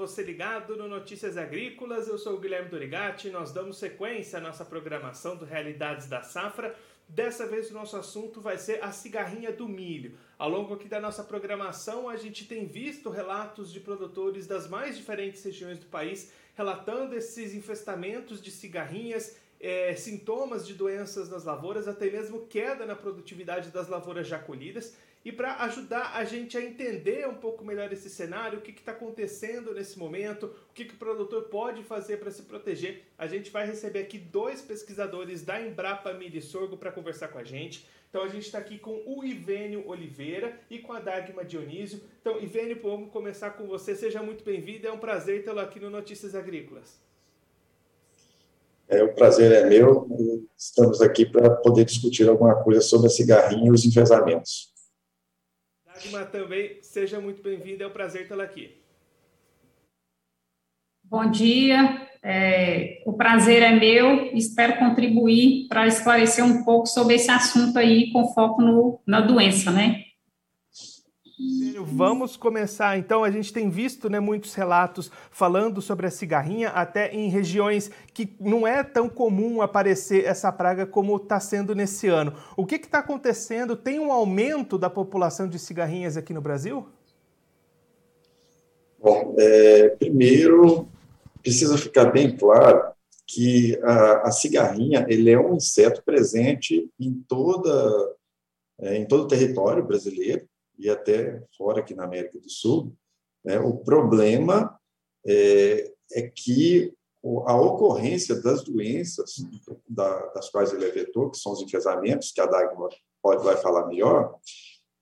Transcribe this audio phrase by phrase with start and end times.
[0.00, 2.08] você ligado no Notícias Agrícolas.
[2.08, 3.28] Eu sou o Guilherme Dorigati.
[3.28, 6.74] Nós damos sequência à nossa programação do Realidades da Safra.
[7.06, 10.16] Dessa vez o nosso assunto vai ser a cigarrinha do milho.
[10.38, 14.96] Ao longo aqui da nossa programação, a gente tem visto relatos de produtores das mais
[14.96, 21.86] diferentes regiões do país relatando esses infestamentos de cigarrinhas, é, sintomas de doenças nas lavouras,
[21.86, 24.96] até mesmo queda na produtividade das lavouras já colhidas.
[25.22, 28.92] E para ajudar a gente a entender um pouco melhor esse cenário, o que está
[28.92, 33.50] acontecendo nesse momento, o que, que o produtor pode fazer para se proteger, a gente
[33.50, 37.86] vai receber aqui dois pesquisadores da Embrapa Milho e Sorgo para conversar com a gente.
[38.08, 42.00] Então a gente está aqui com o Ivênio Oliveira e com a Dagma Dionísio.
[42.20, 43.94] Então, Ivênio, vamos começar com você.
[43.94, 46.98] Seja muito bem-vindo, é um prazer tê-lo aqui no Notícias Agrícolas.
[48.88, 50.08] É, o prazer é meu.
[50.58, 54.69] Estamos aqui para poder discutir alguma coisa sobre a cigarrinha e os enfesamentos.
[56.00, 58.74] Dagmar também, seja muito bem-vinda, é um prazer tê-la aqui.
[61.04, 67.30] Bom dia, é, o prazer é meu, espero contribuir para esclarecer um pouco sobre esse
[67.30, 70.04] assunto aí, com foco no, na doença, né?
[71.82, 73.24] Vamos começar então.
[73.24, 78.34] A gente tem visto né, muitos relatos falando sobre a cigarrinha, até em regiões que
[78.38, 82.34] não é tão comum aparecer essa praga como está sendo nesse ano.
[82.56, 83.76] O que está acontecendo?
[83.76, 86.86] Tem um aumento da população de cigarrinhas aqui no Brasil?
[88.98, 90.86] Bom, é, primeiro
[91.42, 92.92] precisa ficar bem claro
[93.26, 98.14] que a, a, cigarrinha ele é um inseto presente em toda
[98.78, 100.44] é, em todo o território brasileiro
[100.80, 102.96] e até fora aqui na América do Sul.
[103.44, 103.58] Né?
[103.60, 104.78] O problema
[105.26, 106.92] é, é que
[107.46, 109.34] a ocorrência das doenças
[109.86, 112.90] da, das quais ele é vetor, que são os enfesamentos, que a Dagmar
[113.22, 114.34] pode, vai falar melhor,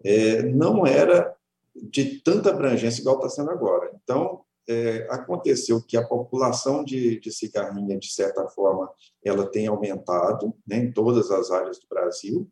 [0.05, 1.34] é, não era
[1.75, 3.93] de tanta abrangência igual está sendo agora.
[4.03, 8.91] Então, é, aconteceu que a população de, de cigarrinha, de certa forma,
[9.25, 12.50] ela tem aumentado né, em todas as áreas do Brasil,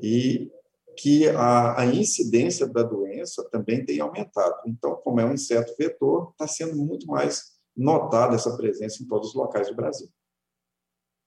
[0.00, 0.50] e
[0.98, 4.56] que a, a, incidência da doença também tem aumentado.
[4.66, 9.28] Então, como é um inseto vetor, está sendo muito mais notada essa presença em todos
[9.28, 10.08] os locais do Brasil.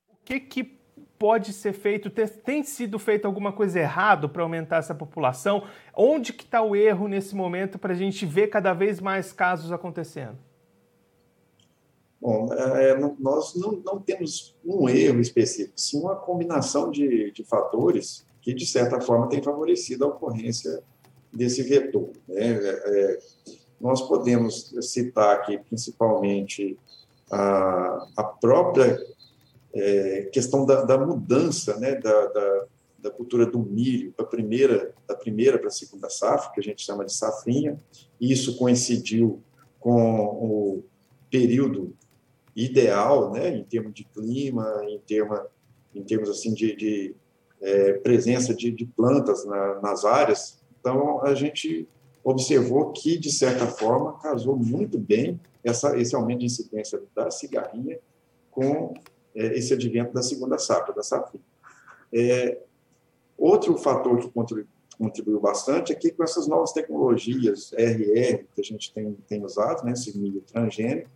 [0.09, 0.63] O que, que
[1.17, 2.09] pode ser feito?
[2.09, 5.65] Tem sido feito alguma coisa errado para aumentar essa população?
[5.95, 9.71] Onde que está o erro nesse momento para a gente ver cada vez mais casos
[9.71, 10.37] acontecendo?
[12.19, 18.29] Bom, é, nós não, não, temos um erro específico, sim uma combinação de, de fatores
[18.41, 20.81] que, de certa forma, tem favorecido a ocorrência
[21.31, 22.09] desse vetor.
[22.27, 22.57] Né?
[22.57, 23.19] É,
[23.79, 26.77] nós podemos citar aqui, principalmente,
[27.31, 28.99] a, a própria
[29.73, 31.95] é, questão da, da, mudança né?
[31.95, 32.65] da, da,
[32.99, 36.83] da cultura do milho da primeira, da primeira para a segunda safra, que a gente
[36.83, 37.79] chama de safrinha.
[38.19, 39.41] Isso coincidiu
[39.79, 40.83] com o
[41.29, 41.95] período
[42.55, 45.39] ideal, né, em termos de clima, em termos,
[45.95, 47.15] em termos assim de, de
[47.61, 50.59] é, presença de, de plantas na, nas áreas.
[50.79, 51.87] Então, a gente
[52.23, 57.99] observou que, de certa forma, casou muito bem essa, esse aumento de incidência da cigarrinha
[58.49, 58.93] com
[59.35, 61.43] é, esse advento da segunda safra, da safrinha.
[62.13, 62.59] É,
[63.37, 64.67] outro fator que contribuiu,
[64.97, 69.83] contribuiu bastante é que, com essas novas tecnologias RR que a gente tem, tem usado,
[69.83, 71.09] né, esse milho transgênico,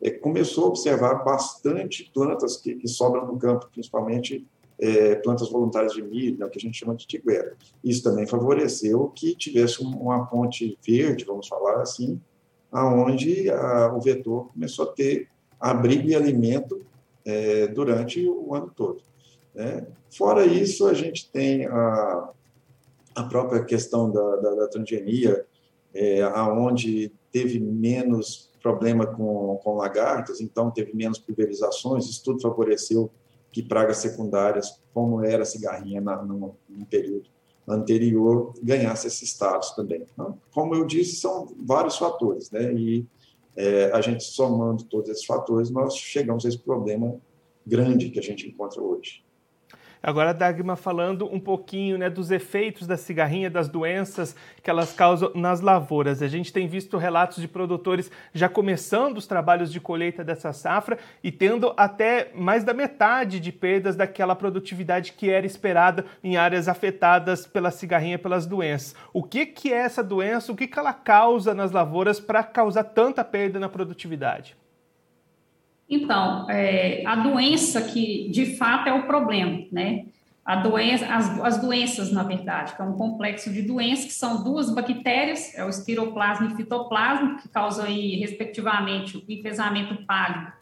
[0.00, 4.46] é, começou a observar bastante plantas que, que sobram no campo, principalmente
[4.80, 7.56] é, plantas voluntárias de milho, né, que a gente chama de tiguera.
[7.82, 12.20] Isso também favoreceu que tivesse uma ponte verde, vamos falar assim,
[12.70, 15.28] aonde a, o vetor começou a ter
[15.58, 16.80] abrigo e alimento
[17.24, 19.02] é, durante o ano todo.
[19.54, 19.86] Né?
[20.16, 22.30] Fora isso, a gente tem a,
[23.14, 25.44] a própria questão da, da, da transgenia,
[25.92, 33.10] é, aonde teve menos problema com, com lagartas, então teve menos pulverizações, isso tudo favoreceu
[33.58, 37.28] que pragas secundárias, como era a cigarrinha na, no, no, período
[37.66, 40.06] anterior, ganhasse esse status também.
[40.12, 42.72] Então, como eu disse, são vários fatores, né?
[42.72, 43.04] E
[43.56, 47.20] é, a gente somando todos esses fatores, nós chegamos a esse problema
[47.66, 49.24] grande que a gente encontra hoje.
[50.02, 55.32] Agora, Dagma, falando um pouquinho né, dos efeitos da cigarrinha, das doenças que elas causam
[55.34, 56.22] nas lavouras.
[56.22, 60.98] A gente tem visto relatos de produtores já começando os trabalhos de colheita dessa safra
[61.22, 66.68] e tendo até mais da metade de perdas daquela produtividade que era esperada em áreas
[66.68, 68.94] afetadas pela cigarrinha, pelas doenças.
[69.12, 70.52] O que, que é essa doença?
[70.52, 74.56] O que, que ela causa nas lavouras para causar tanta perda na produtividade?
[75.88, 80.04] Então, é, a doença que de fato é o problema, né?
[80.56, 84.74] doença, as, as, doenças, na verdade, que é um complexo de doenças, que são duas
[84.74, 90.52] bactérias, é o espiroplasma e fitoplasma, que causam aí, respectivamente, o enfesamento pálido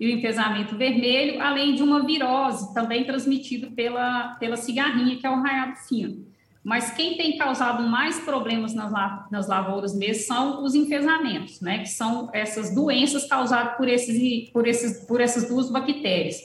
[0.00, 5.30] e o enfesamento vermelho, além de uma virose, também transmitida pela, pela cigarrinha, que é
[5.30, 6.26] o raiado fino.
[6.64, 8.90] Mas quem tem causado mais problemas nas,
[9.30, 11.80] nas lavouras mesmo são os enfesamentos, né?
[11.80, 16.36] Que são essas doenças causadas por, esses, por, esses, por essas duas bactérias.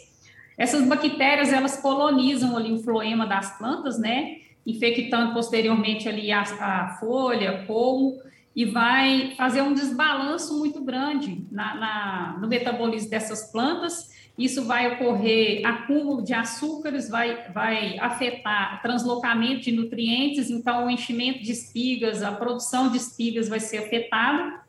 [0.58, 4.40] Essas bactérias, elas colonizam ali o floema das plantas, né?
[4.68, 8.22] Infectando posteriormente ali a, a folha, colmo,
[8.54, 14.94] e vai fazer um desbalanço muito grande na, na, no metabolismo dessas plantas isso vai
[14.94, 22.24] ocorrer acúmulo de açúcares, vai, vai afetar translocamento de nutrientes, então o enchimento de espigas,
[22.24, 24.62] a produção de espigas vai ser afetada,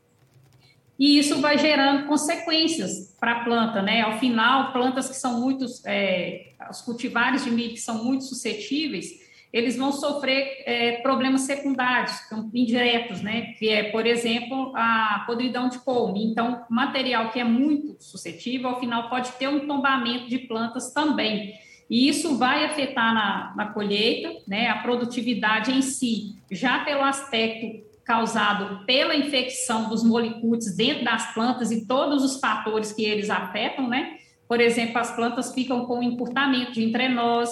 [0.99, 4.01] e isso vai gerando consequências para a planta, né?
[4.01, 9.09] Ao final, plantas que são muito, é, os cultivares de milho que são muito suscetíveis,
[9.51, 12.13] eles vão sofrer é, problemas secundários,
[12.53, 13.53] indiretos, né?
[13.59, 16.23] Que é, por exemplo, a podridão de colme.
[16.25, 21.53] Então, material que é muito suscetível, ao final pode ter um tombamento de plantas também.
[21.89, 24.69] E isso vai afetar na, na colheita, né?
[24.69, 31.71] A produtividade em si, já pelo aspecto causado pela infecção dos molicutes dentro das plantas
[31.71, 34.17] e todos os fatores que eles afetam, né?
[34.47, 37.49] Por exemplo, as plantas ficam com encurtamento de entrenós,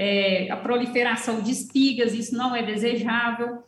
[0.00, 3.64] é, a proliferação de espigas, isso não é desejável.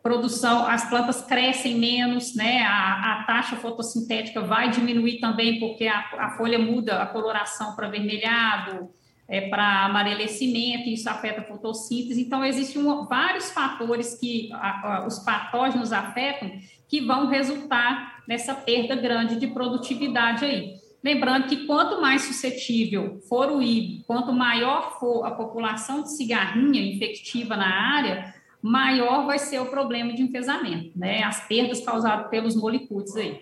[0.00, 2.62] Produção, as plantas crescem menos, né?
[2.62, 7.88] A, a taxa fotossintética vai diminuir também, porque a, a folha muda a coloração para
[7.88, 8.88] avermelhado,
[9.26, 12.20] é, para amarelecimento, isso afeta a fotossíntese.
[12.20, 16.52] Então, existem um, vários fatores que a, a, os patógenos afetam
[16.88, 20.83] que vão resultar nessa perda grande de produtividade aí.
[21.04, 26.80] Lembrando que quanto mais suscetível for o híbrido, quanto maior for a população de cigarrinha
[26.80, 31.22] infectiva na área, maior vai ser o problema de enfesamento, né?
[31.22, 33.38] As perdas causadas pelos molicutes aí.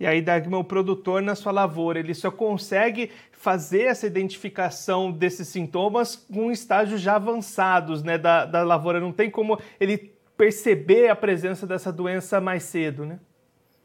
[0.00, 5.48] E aí, Dagmar, o produtor na sua lavoura, ele só consegue fazer essa identificação desses
[5.48, 8.98] sintomas com estágios já avançados né, da, da lavoura.
[8.98, 13.20] Não tem como ele perceber a presença dessa doença mais cedo, né?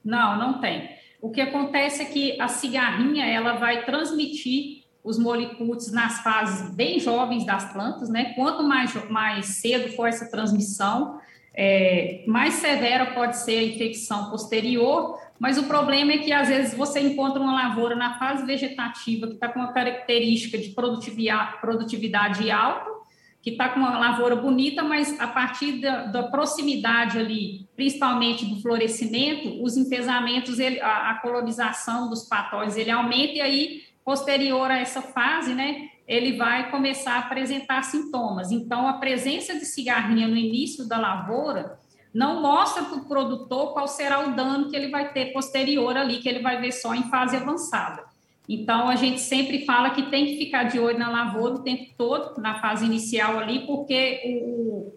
[0.03, 0.98] Não, não tem.
[1.21, 6.99] O que acontece é que a cigarrinha ela vai transmitir os molicutes nas fases bem
[6.99, 8.33] jovens das plantas, né?
[8.35, 11.19] Quanto mais, mais cedo for essa transmissão,
[11.53, 16.73] é, mais severa pode ser a infecção posterior, mas o problema é que às vezes
[16.73, 22.98] você encontra uma lavoura na fase vegetativa que está com uma característica de produtividade alta,
[23.41, 28.61] que está com uma lavoura bonita, mas a partir da, da, proximidade ali, principalmente do
[28.61, 34.79] florescimento, os enfesamentos, ele, a, a, colonização dos patógenos, ele aumenta e aí, posterior a
[34.79, 38.51] essa fase, né, ele vai começar a apresentar sintomas.
[38.51, 41.79] Então, a presença de cigarrinha no início da lavoura
[42.13, 46.17] não mostra para o produtor qual será o dano que ele vai ter posterior ali,
[46.17, 48.08] que ele vai ver só em fase avançada.
[48.49, 51.85] Então, a gente sempre fala que tem que ficar de olho na lavoura o tempo
[51.95, 54.91] todo, na fase inicial ali, porque o,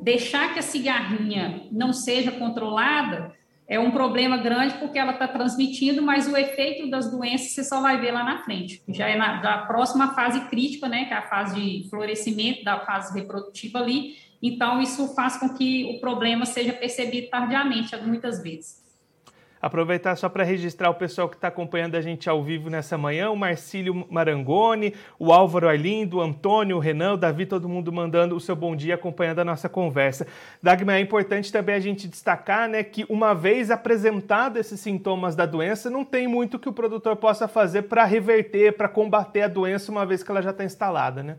[0.00, 3.32] deixar que a cigarrinha não seja controlada
[3.68, 7.80] é um problema grande, porque ela está transmitindo, mas o efeito das doenças você só
[7.80, 8.82] vai ver lá na frente.
[8.88, 13.16] Já é na próxima fase crítica, né, que é a fase de florescimento, da fase
[13.16, 14.16] reprodutiva ali.
[14.42, 18.87] Então, isso faz com que o problema seja percebido tardiamente, muitas vezes.
[19.60, 23.30] Aproveitar só para registrar o pessoal que está acompanhando a gente ao vivo nessa manhã,
[23.30, 28.36] o Marcílio Marangoni, o Álvaro Arlindo, o Antônio, o Renan, o Davi, todo mundo mandando
[28.36, 30.26] o seu bom dia, acompanhando a nossa conversa.
[30.62, 35.46] Dagmar, é importante também a gente destacar né, que uma vez apresentado esses sintomas da
[35.46, 39.90] doença, não tem muito que o produtor possa fazer para reverter, para combater a doença
[39.90, 41.36] uma vez que ela já está instalada, né?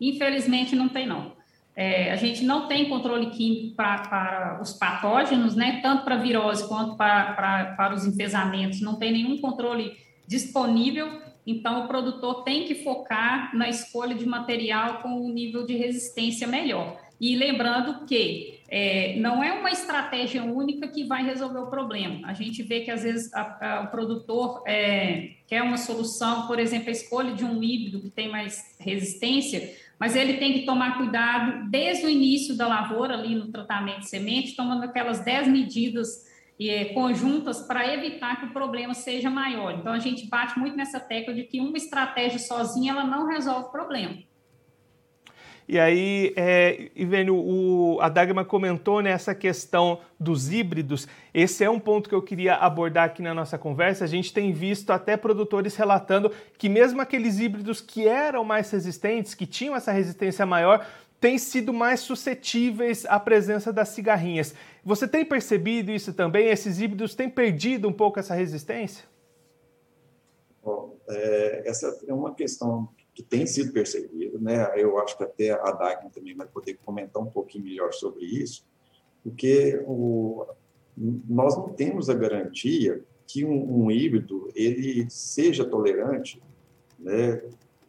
[0.00, 1.39] Infelizmente não tem não.
[1.80, 5.80] É, a gente não tem controle químico para os patógenos, né?
[5.82, 9.96] Tanto para virose quanto para, para, os enfesamentos, não tem nenhum controle
[10.26, 11.22] disponível.
[11.46, 16.46] Então, o produtor tem que focar na escolha de material com um nível de resistência
[16.46, 17.00] melhor.
[17.18, 22.28] E lembrando que é, não é uma estratégia única que vai resolver o problema.
[22.28, 26.58] A gente vê que às vezes a, a, o produtor é, quer uma solução, por
[26.58, 30.96] exemplo, a escolha de um híbrido que tem mais resistência, mas ele tem que tomar
[30.96, 36.24] cuidado desde o início da lavoura, ali no tratamento de semente, tomando aquelas 10 medidas
[36.58, 39.74] é, conjuntas para evitar que o problema seja maior.
[39.74, 43.66] Então, a gente bate muito nessa tecla de que uma estratégia sozinha ela não resolve
[43.66, 44.16] o problema.
[45.72, 51.06] E aí, é, Ivênio, o, a Dagmar comentou nessa questão dos híbridos.
[51.32, 54.02] Esse é um ponto que eu queria abordar aqui na nossa conversa.
[54.02, 59.32] A gente tem visto até produtores relatando que mesmo aqueles híbridos que eram mais resistentes,
[59.32, 60.84] que tinham essa resistência maior,
[61.20, 64.52] têm sido mais suscetíveis à presença das cigarrinhas.
[64.84, 66.48] Você tem percebido isso também?
[66.48, 69.04] Esses híbridos têm perdido um pouco essa resistência?
[70.64, 74.72] Bom, é, essa é uma questão que tem sido percebida, né?
[74.76, 78.64] Eu acho que até a Dagmar também vai poder comentar um pouquinho melhor sobre isso,
[79.22, 80.46] porque o,
[81.28, 86.42] nós não temos a garantia que um, um híbrido ele seja tolerante,
[86.98, 87.42] né?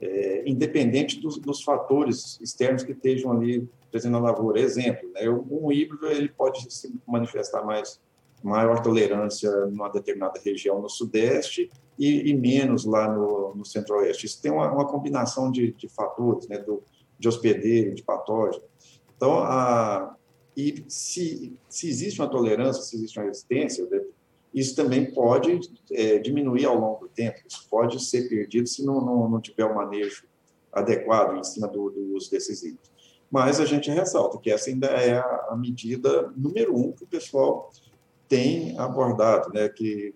[0.04, 4.60] É, independente dos, dos, fatores externos que estejam ali presentes na lavoura.
[4.60, 5.30] Exemplo, né?
[5.30, 8.00] um híbrido ele pode se manifestar mais
[8.44, 14.26] maior tolerância numa determinada região no sudeste e, e menos lá no, no centro-oeste.
[14.26, 16.84] Isso tem uma, uma combinação de, de, fatores, né, do,
[17.20, 18.64] de hospedeiro, de patógeno.
[19.16, 20.16] Então, a,
[20.58, 24.02] e se, se existe uma tolerância, se existe uma resistência, né,
[24.54, 25.60] isso também pode
[25.92, 29.66] é, diminuir ao longo do tempo, isso pode ser perdido se não, não, não tiver
[29.66, 30.26] o um manejo
[30.74, 32.92] adequado em cima do, do uso desses itens.
[33.30, 37.08] Mas a gente ressalta que essa ainda é a, a medida número um que o
[37.08, 37.72] pessoal
[38.32, 40.16] tem abordado, né, que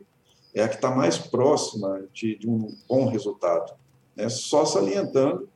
[0.53, 3.73] é a que está mais próxima de, de, um bom resultado.
[4.15, 4.29] Né?
[4.29, 5.49] Só salientando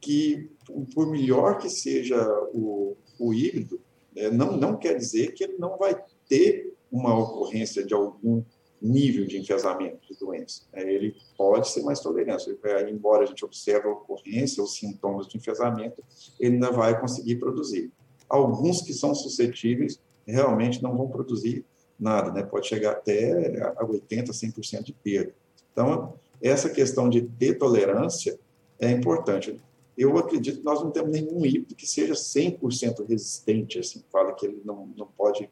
[0.00, 0.48] que,
[0.94, 2.16] por melhor que seja
[2.54, 3.80] o, o híbrido,
[4.14, 8.44] né, não, não quer dizer que ele não vai ter uma ocorrência de algum
[8.80, 10.62] nível de enfesamento de doença.
[10.72, 10.82] Né?
[10.82, 12.56] Ele pode ser mais tolerante,
[12.88, 16.04] embora a gente observe a ocorrência, os sintomas de enfesamento,
[16.38, 17.90] ele ainda vai conseguir produzir.
[18.28, 21.64] Alguns que são suscetíveis realmente não vão produzir
[21.98, 22.42] nada, né?
[22.42, 25.34] pode chegar até a 80%, 100% de perda.
[25.72, 28.38] Então, essa questão de ter tolerância
[28.78, 29.60] é importante.
[29.96, 34.46] Eu acredito que nós não temos nenhum híbrido que seja 100% resistente, assim, fala que
[34.46, 35.48] ele não, não pode,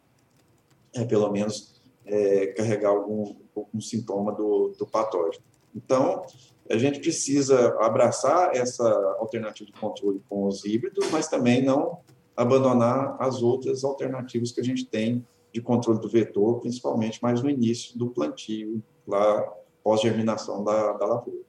[0.95, 5.43] é, pelo menos, é, carregar algum, algum sintoma do, do patógeno.
[5.75, 6.25] Então,
[6.71, 8.87] a gente precisa abraçar essa
[9.19, 11.99] alternativa de controle com os híbridos, mas também não
[12.37, 15.25] abandonar as outras alternativas que a gente tem
[15.55, 19.41] de controle do vetor, principalmente mais no início do plantio, lá
[19.85, 21.45] pós-germinação da, da lavoura.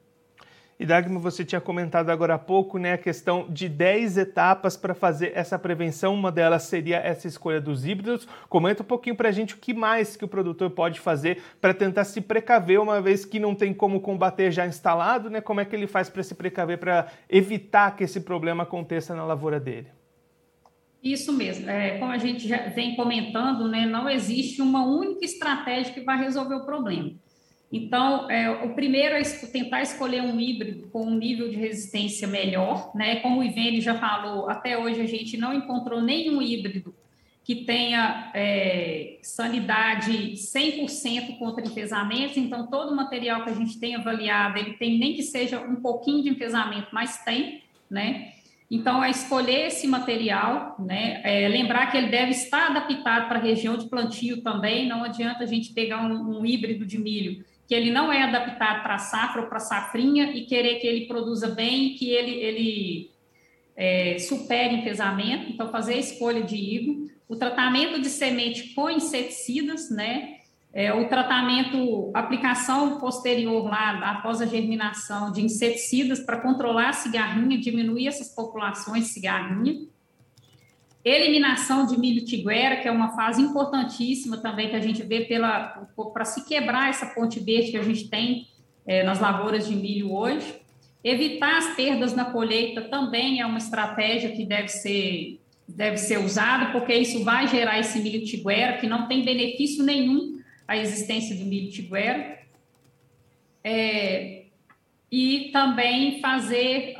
[0.77, 4.93] E Dagmar, você tinha comentado agora há pouco né, a questão de 10 etapas para
[4.93, 6.13] fazer essa prevenção.
[6.13, 8.27] Uma delas seria essa escolha dos híbridos.
[8.47, 11.73] Comenta um pouquinho para a gente o que mais que o produtor pode fazer para
[11.73, 15.39] tentar se precaver, uma vez que não tem como combater já instalado, né?
[15.39, 19.25] Como é que ele faz para se precaver, para evitar que esse problema aconteça na
[19.25, 19.94] lavoura dele?
[21.05, 21.69] Isso mesmo.
[21.69, 26.17] É, como a gente já vem comentando, né, não existe uma única estratégia que vai
[26.17, 27.11] resolver o problema.
[27.71, 32.91] Então, é, o primeiro é tentar escolher um híbrido com um nível de resistência melhor,
[32.95, 33.17] né?
[33.17, 36.95] Como o Ivene já falou, até hoje a gente não encontrou nenhum híbrido
[37.43, 43.95] que tenha é, sanidade 100% contra enfesamentos, então todo o material que a gente tem
[43.95, 48.34] avaliado, ele tem nem que seja um pouquinho de enfesamento, mas tem, né?
[48.69, 51.21] Então, é escolher esse material, né?
[51.23, 54.87] É, lembrar que ele deve estar adaptado para a região de plantio também.
[54.87, 58.83] Não adianta a gente pegar um, um híbrido de milho que ele não é adaptado
[58.83, 63.11] para safra ou para safrinha e querer que ele produza bem, que ele, ele
[63.75, 65.51] é, supere enfesamento.
[65.51, 67.11] Então, fazer a escolha de híbrido.
[67.27, 70.34] O tratamento de semente com inseticidas, né?
[70.77, 77.57] É, o tratamento, aplicação posterior lá, após a germinação de inseticidas para controlar a cigarrinha,
[77.57, 79.87] diminuir essas populações de cigarrinha.
[81.01, 86.25] Eliminação de milho tiguera, que é uma fase importantíssima também que a gente vê para
[86.25, 88.45] se quebrar essa ponte verde que a gente tem
[88.85, 90.59] é, nas lavouras de milho hoje.
[91.01, 96.71] Evitar as perdas na colheita também é uma estratégia que deve ser deve ser usada,
[96.71, 100.35] porque isso vai gerar esse milho tiguera que não tem benefício nenhum
[100.67, 102.39] a existência do milho tiguera.
[103.63, 104.45] É,
[105.11, 106.95] e também fazer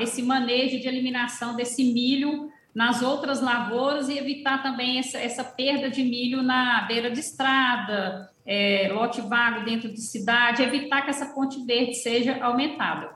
[0.00, 5.88] esse manejo de eliminação desse milho nas outras lavouras e evitar também essa, essa perda
[5.88, 11.26] de milho na beira de estrada, é, lote vago dentro de cidade, evitar que essa
[11.26, 13.10] ponte verde seja aumentada.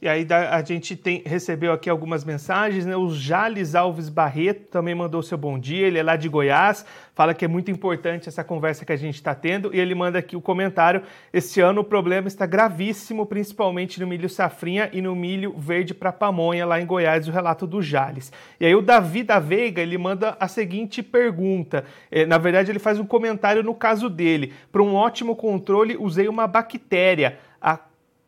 [0.00, 2.96] E aí a gente tem, recebeu aqui algumas mensagens, né?
[2.96, 6.86] O Jales Alves Barreto também mandou seu bom dia, ele é lá de Goiás,
[7.16, 10.16] fala que é muito importante essa conversa que a gente está tendo, e ele manda
[10.16, 11.02] aqui o comentário,
[11.32, 16.12] esse ano o problema está gravíssimo, principalmente no milho safrinha e no milho verde para
[16.12, 18.32] pamonha, lá em Goiás, o relato do Jales.
[18.60, 22.78] E aí o Davi da Veiga, ele manda a seguinte pergunta, é, na verdade ele
[22.78, 27.76] faz um comentário no caso dele, para um ótimo controle usei uma bactéria, a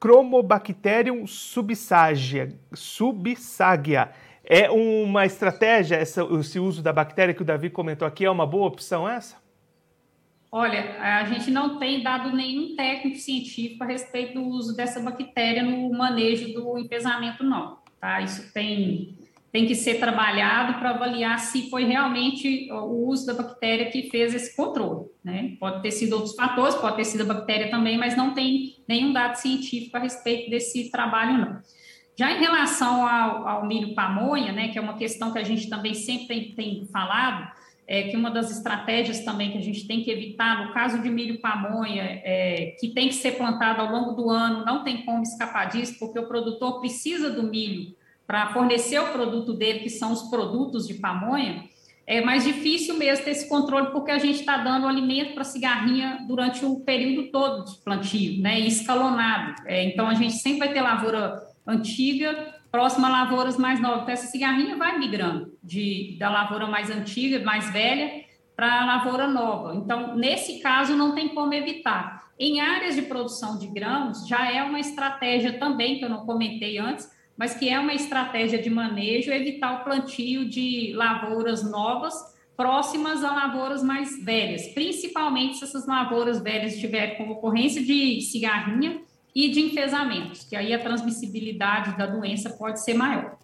[0.00, 4.11] Chromobacterium subsagia, subsagia.
[4.42, 8.47] É uma estratégia, essa, esse uso da bactéria que o Davi comentou aqui, é uma
[8.47, 9.37] boa opção essa?
[10.50, 15.62] Olha, a gente não tem dado nenhum técnico científico a respeito do uso dessa bactéria
[15.62, 17.78] no manejo do empesamento, não.
[18.00, 18.21] Tá?
[18.21, 19.16] Isso tem
[19.52, 24.33] tem que ser trabalhado para avaliar se foi realmente o uso da bactéria que fez
[24.33, 25.07] esse controle.
[25.25, 25.57] Né?
[25.59, 29.12] Pode ter sido outros fatores, pode ter sido a bactéria também, mas não tem nenhum
[29.12, 31.61] dado científico a respeito desse trabalho, não.
[32.16, 35.69] Já em relação ao, ao milho pamonha, né, que é uma questão que a gente
[35.69, 37.50] também sempre tem, tem falado,
[37.88, 41.11] é que uma das estratégias também que a gente tem que evitar, no caso de
[41.11, 45.23] milho pamonha, é, que tem que ser plantado ao longo do ano, não tem como
[45.23, 47.99] escapar disso, porque o produtor precisa do milho
[48.31, 51.65] para fornecer o produto dele, que são os produtos de pamonha,
[52.07, 56.25] é mais difícil mesmo ter esse controle, porque a gente está dando alimento para cigarrinha
[56.29, 59.61] durante o período todo de plantio, né, escalonado.
[59.67, 64.03] É, então, a gente sempre vai ter lavoura antiga, próxima a lavouras mais novas.
[64.03, 68.13] Então, essa cigarrinha vai migrando de, da lavoura mais antiga, mais velha,
[68.55, 69.75] para a lavoura nova.
[69.75, 72.31] Então, nesse caso, não tem como evitar.
[72.39, 76.79] Em áreas de produção de grãos, já é uma estratégia também, que eu não comentei
[76.79, 82.12] antes, mas que é uma estratégia de manejo evitar o plantio de lavouras novas
[82.54, 89.00] próximas a lavouras mais velhas, principalmente se essas lavouras velhas tiverem como ocorrência de cigarrinha
[89.35, 93.38] e de enfesamentos, que aí a transmissibilidade da doença pode ser maior.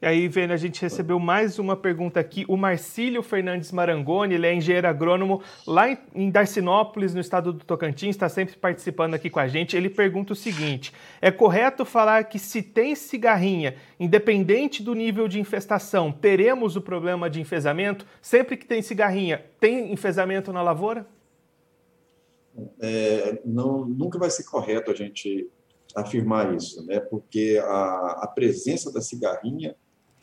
[0.00, 2.44] E aí, Vênia, a gente recebeu mais uma pergunta aqui.
[2.46, 8.10] O Marcílio Fernandes Marangoni, ele é engenheiro agrônomo lá em Darcinópolis, no estado do Tocantins,
[8.10, 9.76] está sempre participando aqui com a gente.
[9.76, 15.40] Ele pergunta o seguinte: é correto falar que se tem cigarrinha, independente do nível de
[15.40, 18.06] infestação, teremos o problema de enfesamento?
[18.22, 21.08] Sempre que tem cigarrinha, tem enfesamento na lavoura?
[22.78, 25.50] É, não, nunca vai ser correto a gente
[25.92, 27.00] afirmar isso, né?
[27.00, 29.74] porque a, a presença da cigarrinha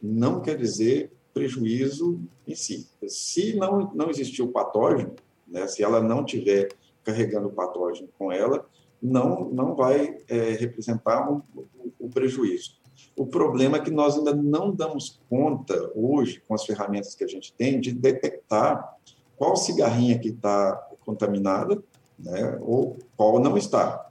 [0.05, 2.88] não quer dizer prejuízo em si.
[3.07, 5.13] Se não, não existir o patógeno,
[5.47, 6.69] né, se ela não tiver
[7.03, 8.65] carregando o patógeno com ela,
[9.01, 11.65] não, não vai é, representar um, o,
[12.00, 12.77] o prejuízo.
[13.15, 17.27] O problema é que nós ainda não damos conta hoje, com as ferramentas que a
[17.27, 18.97] gente tem, de detectar
[19.38, 20.75] qual cigarrinha que está
[21.06, 21.84] contaminada
[22.17, 24.10] né, ou qual não está.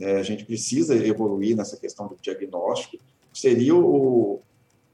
[0.00, 3.02] É, a gente precisa evoluir nessa questão do diagnóstico.
[3.32, 4.40] Seria o,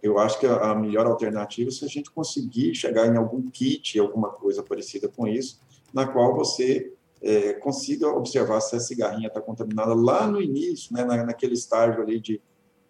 [0.03, 3.99] eu acho que a, melhor alternativa é se a gente conseguir chegar em algum kit,
[3.99, 5.61] alguma coisa parecida com isso,
[5.93, 11.05] na qual você é, consiga observar se a cigarrinha está contaminada lá no início, né,
[11.05, 12.41] na, naquele estágio ali de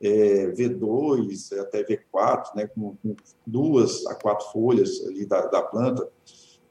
[0.01, 3.17] é, V2 até V4, né, com, com,
[3.47, 6.09] duas a quatro folhas ali da, da planta.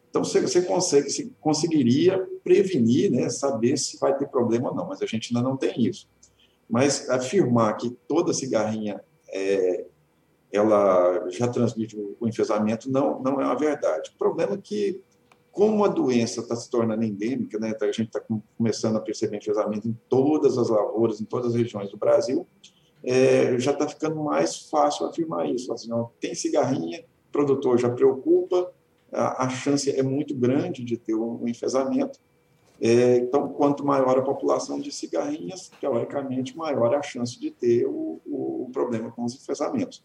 [0.10, 4.88] Então, você, você consegue, você conseguiria prevenir, né, saber se vai ter problema ou não,
[4.88, 6.08] mas a gente ainda não tem isso.
[6.70, 9.87] Mas afirmar que toda cigarrinha é,
[10.52, 14.12] ela já transmite o enfesamento, não, não é uma verdade.
[14.14, 15.02] O problema é que,
[15.52, 18.22] como a doença está se tornando endêmica, né, a gente está
[18.58, 22.48] começando a perceber enfesamento em todas as lavouras, em todas as regiões do Brasil,
[23.04, 25.72] é, já está ficando mais fácil afirmar isso.
[25.74, 28.72] Assim, tem cigarrinha, o produtor já preocupa,
[29.12, 32.20] a, a chance é muito grande de ter um, um enfesamento.
[32.80, 37.86] É, então, quanto maior a população de cigarrinhas, teoricamente, maior é a chance de ter
[37.88, 40.04] o, o problema com os enfesamentos.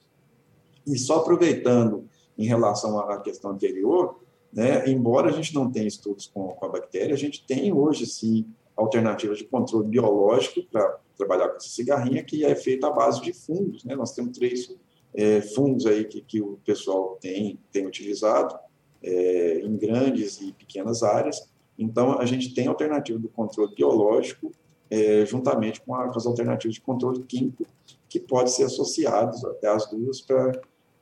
[0.87, 4.21] E só aproveitando em relação à questão anterior,
[4.53, 8.07] né, embora a gente não tenha estudos com, com a bactéria, a gente tem hoje,
[8.07, 13.21] sim, alternativas de controle biológico para trabalhar com essa cigarrinha, que é feita à base
[13.21, 13.85] de fungos.
[13.85, 13.95] Né?
[13.95, 14.75] Nós temos três
[15.14, 18.59] é, fungos aí que, que o pessoal tem, tem utilizado
[19.03, 21.51] é, em grandes e pequenas áreas.
[21.79, 24.53] Então, a gente tem alternativa do controle biológico
[24.90, 27.64] é, juntamente com, a, com, as alternativas de controle químico,
[28.09, 30.53] que pode ser associados até as duas para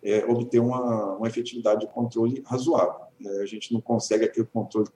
[0.03, 3.07] é, obter uma, uma efetividade de controle razoável.
[3.25, 4.89] É, a gente não consegue aquele controle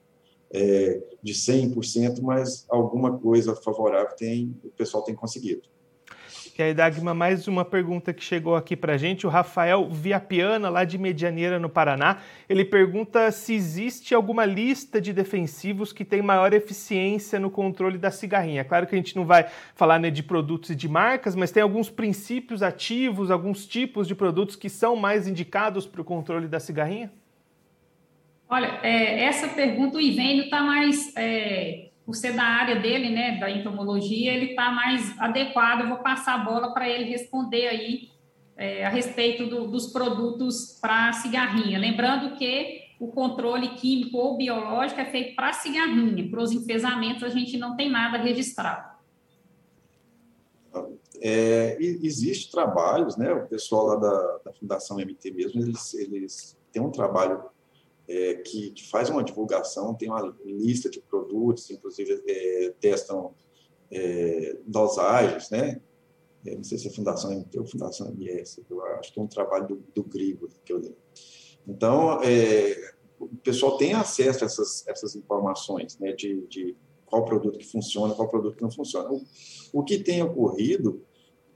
[0.52, 5.62] é, de 100%, mas alguma coisa favorável tem, o pessoal tem conseguido.
[6.56, 9.26] E aí, Dagma, mais uma pergunta que chegou aqui para gente.
[9.26, 15.12] O Rafael Viapiana, lá de Medianeira, no Paraná, ele pergunta se existe alguma lista de
[15.12, 18.64] defensivos que tem maior eficiência no controle da cigarrinha.
[18.64, 21.60] Claro que a gente não vai falar né, de produtos e de marcas, mas tem
[21.60, 26.60] alguns princípios ativos, alguns tipos de produtos que são mais indicados para o controle da
[26.60, 27.10] cigarrinha?
[28.48, 31.12] Olha, é, essa pergunta, o Ivênio está mais...
[31.16, 35.80] É por ser da área dele, né, da entomologia, ele está mais adequado.
[35.80, 38.10] Eu vou passar a bola para ele responder aí
[38.56, 41.78] é, a respeito do, dos produtos para cigarrinha.
[41.78, 47.28] Lembrando que o controle químico ou biológico é feito para cigarrinha, para os enfesamentos a
[47.28, 48.94] gente não tem nada registrado.
[51.20, 53.32] É, existe trabalhos, né?
[53.32, 57.42] O pessoal lá da, da Fundação MT mesmo, eles, eles têm um trabalho
[58.08, 63.34] é, que, faz uma divulgação, tem uma lista de produtos, inclusive é, testam
[63.90, 65.80] é, dosagens, né?
[66.46, 69.26] É, não sei se é Fundação MT ou Fundação MS, eu acho que é um
[69.26, 70.94] trabalho do, do Grigo que eu li.
[71.66, 76.12] Então, é, o pessoal tem acesso a essas, essas informações, né?
[76.12, 79.10] De, de qual produto que funciona, qual produto que não funciona.
[79.10, 79.22] O,
[79.72, 81.02] o que tem ocorrido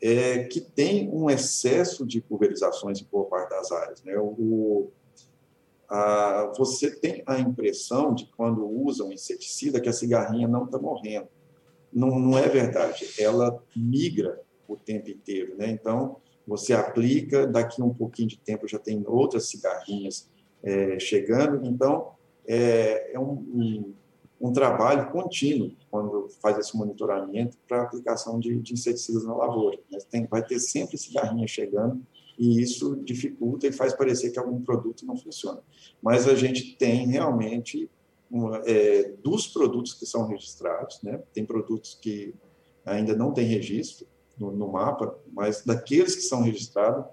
[0.01, 4.03] é que tem um excesso de pulverizações por parte das áreas.
[4.05, 4.17] Né?
[4.17, 4.91] O,
[5.89, 10.79] a, você tem a impressão de quando usa um inseticida que a cigarrinha não está
[10.79, 11.29] morrendo.
[11.93, 13.09] Não, não é verdade.
[13.19, 15.57] Ela migra o tempo inteiro.
[15.57, 15.71] Né?
[15.71, 20.29] Então, você aplica, daqui um pouquinho de tempo já tem outras cigarrinhas
[20.63, 21.65] é, chegando.
[21.65, 22.13] Então,
[22.47, 23.95] é, é um, um
[24.41, 29.79] um trabalho contínuo quando faz esse monitoramento para aplicação de, de, inseticidas na lavoura.
[29.91, 29.99] Né?
[30.11, 32.01] Tem, vai ter sempre cigarrinha chegando
[32.39, 35.61] e isso dificulta e faz parecer que algum produto não funciona.
[36.01, 37.91] Mas a gente tem realmente,
[38.31, 41.21] uma, é, dos produtos que são registrados, né?
[41.33, 42.35] tem produtos que
[42.85, 44.07] ainda não têm registro
[44.39, 47.05] no, no mapa, mas daqueles que são registrados,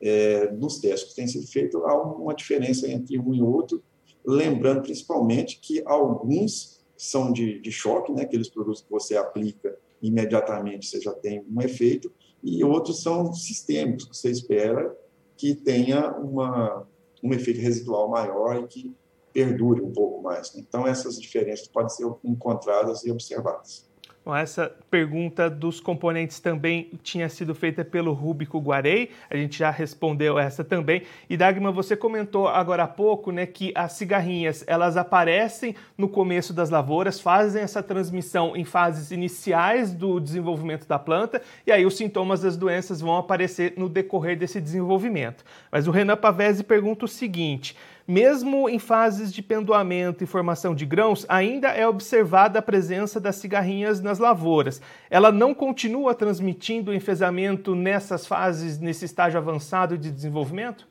[0.00, 3.82] é, nos testes que têm sido feitos, há uma diferença entre um e outro,
[4.26, 10.86] lembrando principalmente que alguns são de, de choque, né, aqueles produtos que você aplica imediatamente
[10.86, 12.12] você já tem um efeito,
[12.44, 14.94] e outros são sistêmicos, que você espera
[15.36, 16.86] que tenha uma,
[17.22, 18.94] um efeito residual maior e que
[19.32, 20.54] perdure um pouco mais.
[20.54, 20.62] Né?
[20.66, 23.88] Então, essas diferenças podem ser encontradas e observadas.
[24.24, 29.70] Bom, essa pergunta dos componentes também tinha sido feita pelo Rúbico Guarei, a gente já
[29.70, 31.02] respondeu essa também.
[31.28, 36.54] E Dagmar, você comentou agora há pouco né, que as cigarrinhas elas aparecem no começo
[36.54, 41.94] das lavouras, fazem essa transmissão em fases iniciais do desenvolvimento da planta, e aí os
[41.94, 45.44] sintomas das doenças vão aparecer no decorrer desse desenvolvimento.
[45.70, 50.84] Mas o Renan Pavese pergunta o seguinte mesmo em fases de pendoamento e formação de
[50.84, 54.80] grãos, ainda é observada a presença das cigarrinhas nas lavouras.
[55.08, 60.86] Ela não continua transmitindo o enfesamento nessas fases, nesse estágio avançado de desenvolvimento?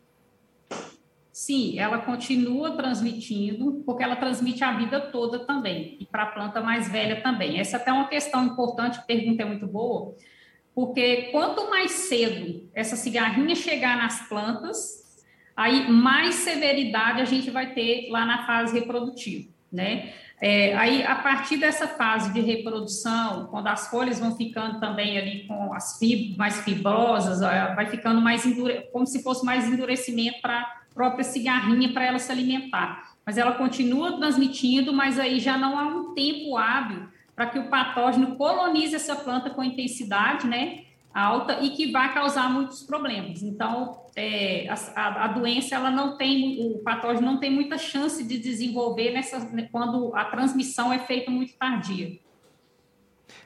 [1.32, 6.62] Sim, ela continua transmitindo, porque ela transmite a vida toda também, e para a planta
[6.62, 7.60] mais velha também.
[7.60, 10.16] Essa é até uma questão importante, a pergunta é muito boa,
[10.76, 15.03] porque quanto mais cedo essa cigarrinha chegar nas plantas,
[15.56, 20.14] aí mais severidade a gente vai ter lá na fase reprodutiva, né?
[20.46, 25.48] É, aí, a partir dessa fase de reprodução, quando as folhas vão ficando também ali
[25.48, 28.90] com as fibras mais fibrosas, vai ficando mais endure...
[28.92, 33.14] como se fosse mais endurecimento para a própria cigarrinha para ela se alimentar.
[33.26, 37.70] Mas ela continua transmitindo, mas aí já não há um tempo hábil para que o
[37.70, 40.84] patógeno colonize essa planta com intensidade, né?
[41.14, 43.44] Alta e que vai causar muitos problemas.
[43.44, 48.38] Então, é, a, a, doença ela não tem, o patógeno não tem muita chance de
[48.40, 52.18] desenvolver nessa, quando a transmissão é feita muito tardia.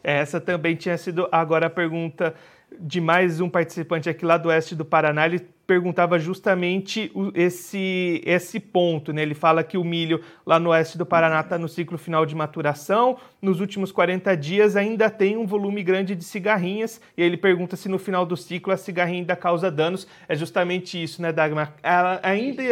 [0.03, 2.33] Essa também tinha sido agora a pergunta
[2.79, 5.25] de mais um participante aqui lá do oeste do Paraná.
[5.25, 9.11] Ele perguntava justamente esse, esse ponto.
[9.11, 9.21] Né?
[9.21, 12.33] Ele fala que o milho lá no oeste do Paraná está no ciclo final de
[12.33, 13.17] maturação.
[13.41, 17.01] Nos últimos 40 dias ainda tem um volume grande de cigarrinhas.
[17.17, 20.07] E ele pergunta se no final do ciclo a cigarrinha ainda causa danos.
[20.29, 21.75] É justamente isso, né, Dagmar?
[21.83, 22.63] Ela ainda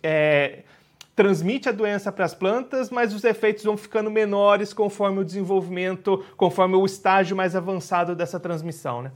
[0.00, 0.60] é,
[1.16, 6.24] transmite a doença para as plantas, mas os efeitos vão ficando menores conforme o desenvolvimento,
[6.36, 9.10] conforme o estágio mais avançado dessa transmissão, né?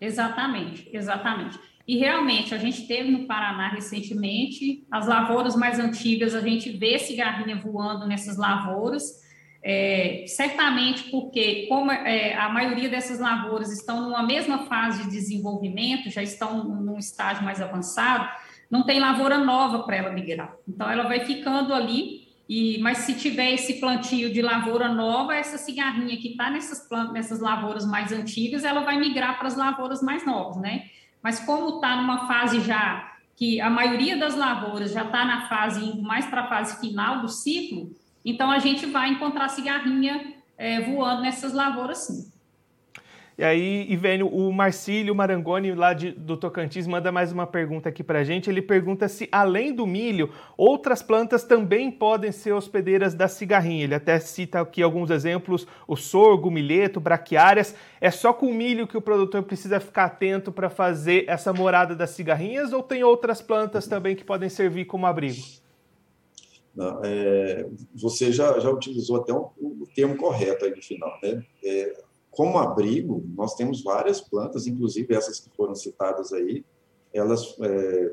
[0.00, 1.73] Exatamente, exatamente.
[1.86, 6.98] E realmente, a gente teve no Paraná recentemente, as lavouras mais antigas, a gente vê
[6.98, 9.22] cigarrinha voando nessas lavouras,
[9.62, 16.10] é, certamente porque, como é, a maioria dessas lavouras estão numa mesma fase de desenvolvimento,
[16.10, 18.28] já estão num estágio mais avançado,
[18.70, 20.54] não tem lavoura nova para ela migrar.
[20.66, 25.56] Então, ela vai ficando ali e, mas se tiver esse plantio de lavoura nova, essa
[25.56, 30.26] cigarrinha que está nessas, nessas lavouras mais antigas, ela vai migrar para as lavouras mais
[30.26, 30.84] novas, né?
[31.24, 35.98] Mas como está numa fase já que a maioria das lavouras já está na fase
[36.02, 37.90] mais para a fase final do ciclo,
[38.22, 42.30] então a gente vai encontrar cigarrinha é, voando nessas lavouras sim.
[43.36, 48.04] E aí, Ivênio, o Marcílio Marangoni, lá de, do Tocantins, manda mais uma pergunta aqui
[48.04, 48.48] para a gente.
[48.48, 53.82] Ele pergunta se, além do milho, outras plantas também podem ser hospedeiras da cigarrinha.
[53.82, 57.74] Ele até cita aqui alguns exemplos: o sorgo, milheto, braquiárias.
[58.00, 61.96] É só com o milho que o produtor precisa ficar atento para fazer essa morada
[61.96, 65.42] das cigarrinhas ou tem outras plantas também que podem servir como abrigo?
[66.72, 71.42] Não, é, você já, já utilizou até um, o termo correto aí no final, né?
[71.64, 72.04] É,
[72.36, 76.64] como abrigo, nós temos várias plantas, inclusive essas que foram citadas aí,
[77.12, 78.12] elas é,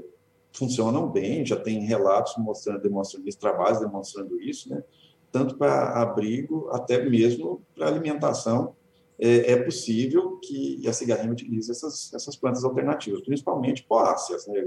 [0.53, 4.83] funcionam bem, já tem relatos mostrando, demonstrando isso, trabalhos demonstrando isso, né?
[5.31, 8.75] tanto para abrigo até mesmo para alimentação,
[9.17, 14.63] é, é, possível que a cigarrinha utilize essas, essas plantas alternativas, principalmente poáceas, né?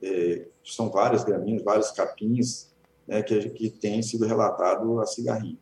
[0.00, 2.72] É, são várias graminhas, vários capins
[3.06, 5.58] né, que, que tem sido relatado a cigarrinha.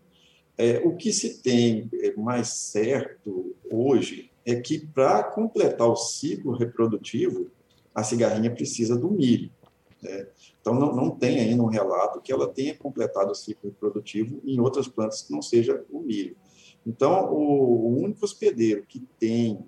[0.61, 6.53] É, o que se tem é, mais certo hoje é que para completar o ciclo
[6.53, 7.51] reprodutivo,
[7.95, 9.51] a cigarrinha precisa do milho.
[10.03, 10.27] Né?
[10.61, 14.61] Então, não, não tem ainda um relato que ela tenha completado o ciclo reprodutivo em
[14.61, 16.37] outras plantas que não seja o milho.
[16.87, 19.65] Então, o, o único hospedeiro que tem,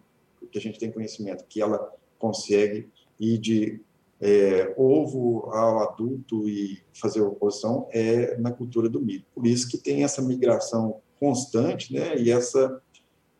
[0.51, 2.87] que a gente tem conhecimento, que ela consegue
[3.19, 3.81] ir de
[4.25, 9.25] é, ovo ao adulto e fazer oposição é na cultura do milho.
[9.35, 12.81] Por isso que tem essa migração constante, né, e essa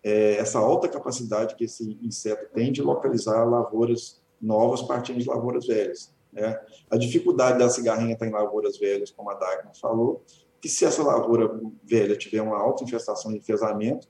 [0.03, 5.67] é, essa alta capacidade que esse inseto tem de localizar lavouras novas partindo de lavouras
[5.67, 6.13] velhas.
[6.33, 6.59] Né?
[6.91, 10.25] A dificuldade da cigarrinha estar em lavouras velhas, como a Dagmar falou,
[10.61, 14.09] que se essa lavoura velha tiver uma alta infestação de enfesamento,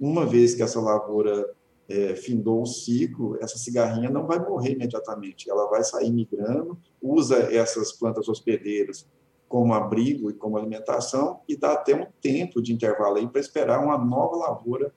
[0.00, 1.54] uma vez que essa lavoura
[1.88, 7.54] é, findou o ciclo, essa cigarrinha não vai morrer imediatamente, ela vai sair migrando, usa
[7.54, 9.08] essas plantas hospedeiras
[9.48, 13.82] como abrigo e como alimentação e dá até um tempo de intervalo aí para esperar
[13.82, 14.92] uma nova lavoura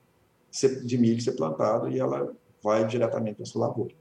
[0.84, 3.94] de milho ser plantada e ela vai diretamente para essa lavoura.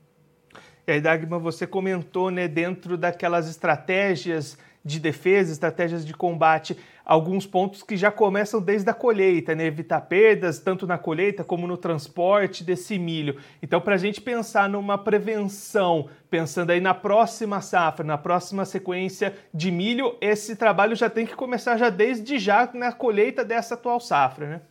[0.87, 7.45] E aí, Dagmar, você comentou, né, dentro daquelas estratégias de defesa, estratégias de combate, alguns
[7.45, 9.65] pontos que já começam desde a colheita, né?
[9.65, 13.37] evitar perdas tanto na colheita como no transporte desse milho.
[13.61, 19.35] Então, para a gente pensar numa prevenção, pensando aí na próxima safra, na próxima sequência
[19.53, 23.99] de milho, esse trabalho já tem que começar já desde já na colheita dessa atual
[23.99, 24.61] safra, né?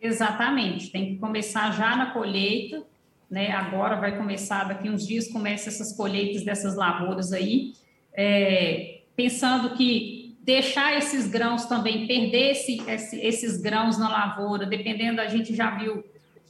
[0.00, 2.82] Exatamente, tem que começar já na colheita
[3.30, 3.52] né?
[3.52, 7.74] Agora vai começar, daqui uns dias começa essas colheitas dessas lavouras aí,
[8.12, 15.20] é, pensando que deixar esses grãos também, perder esse, esse, esses grãos na lavoura, dependendo,
[15.20, 16.02] a gente já viu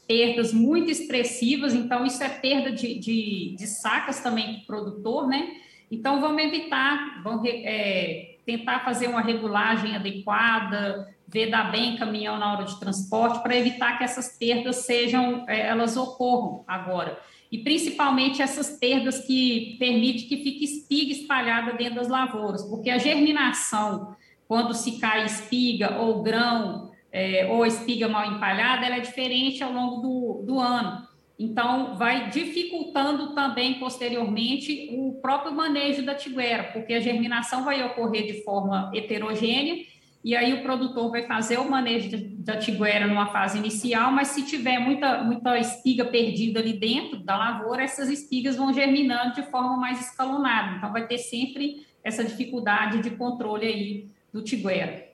[0.06, 5.26] perdas muito expressivas, então isso é perda de, de, de sacas também para o produtor,
[5.26, 5.48] né?
[5.90, 12.64] Então vamos evitar, vamos é, tentar fazer uma regulagem adequada, vedar bem caminhão na hora
[12.64, 17.18] de transporte para evitar que essas perdas sejam, é, elas ocorram agora.
[17.50, 22.98] E principalmente essas perdas que permitem que fique espiga espalhada dentro das lavouras, porque a
[22.98, 24.14] germinação,
[24.46, 29.72] quando se cai espiga ou grão, é, ou espiga mal empalhada, ela é diferente ao
[29.72, 31.08] longo do, do ano.
[31.38, 38.26] Então, vai dificultando também, posteriormente, o próprio manejo da tiguera, porque a germinação vai ocorrer
[38.26, 39.84] de forma heterogênea
[40.22, 44.44] e aí o produtor vai fazer o manejo da tiguera numa fase inicial, mas se
[44.44, 49.76] tiver muita, muita espiga perdida ali dentro da lavoura, essas espigas vão germinando de forma
[49.78, 50.76] mais escalonada.
[50.76, 55.09] Então, vai ter sempre essa dificuldade de controle aí do tiguera.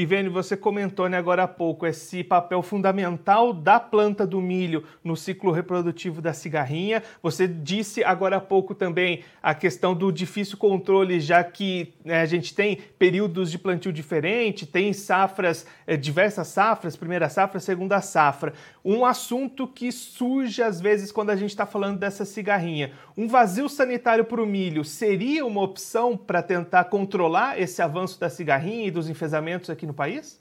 [0.00, 4.82] E Vene, você comentou né, agora há pouco esse papel fundamental da planta do milho
[5.04, 7.02] no ciclo reprodutivo da cigarrinha.
[7.22, 12.24] Você disse agora há pouco também a questão do difícil controle, já que né, a
[12.24, 18.54] gente tem períodos de plantio diferente, tem safras, é, diversas safras, primeira safra, segunda safra.
[18.84, 22.92] Um assunto que surge às vezes quando a gente está falando dessa cigarrinha.
[23.16, 28.30] Um vazio sanitário para o milho seria uma opção para tentar controlar esse avanço da
[28.30, 30.40] cigarrinha e dos enfesamentos aqui no país?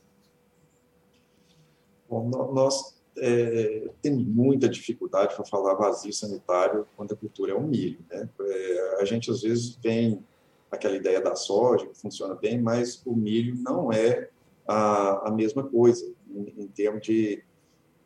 [2.09, 7.61] Bom, nós é, temos muita dificuldade para falar vazio sanitário quando a cultura é o
[7.61, 7.99] milho.
[8.09, 8.27] Né?
[8.41, 10.23] É, a gente, às vezes, tem
[10.71, 14.29] aquela ideia da soja, que funciona bem, mas o milho não é
[14.67, 17.43] a, a mesma coisa, em, em termos de.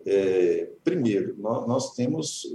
[0.05, 2.45] É, primeiro, nós, nós, temos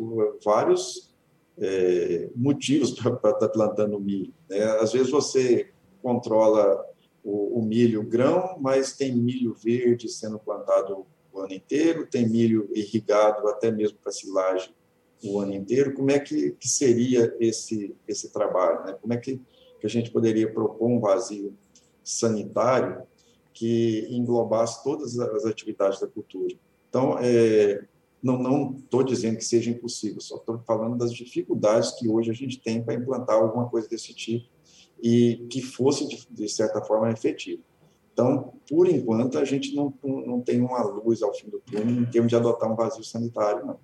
[0.44, 1.14] vários
[1.56, 4.32] é, motivos para estar tá plantando milho.
[4.48, 4.62] Né?
[4.80, 5.70] Às vezes, você
[6.02, 6.84] controla
[7.24, 12.68] o, o milho grão, mas tem milho verde sendo plantado o ano inteiro, tem milho
[12.74, 14.74] irrigado até mesmo para silagem
[15.22, 15.94] o ano inteiro.
[15.94, 18.84] Como é que, que seria esse, esse trabalho?
[18.84, 18.96] Né?
[19.00, 19.40] Como é que,
[19.80, 21.56] que a gente poderia propor um vazio
[22.02, 23.02] sanitário
[23.52, 26.54] que englobasse todas as atividades da cultura?
[26.88, 27.84] Então, é,
[28.22, 32.60] não estou dizendo que seja impossível, só estou falando das dificuldades que hoje a gente
[32.60, 34.48] tem para implantar alguma coisa desse tipo
[35.00, 37.62] e que fosse, de, de certa forma, efetivo.
[38.12, 42.04] Então, por enquanto, a gente não, não tem uma luz ao fim do túnel em
[42.06, 43.78] termos de adotar um vazio sanitário, não.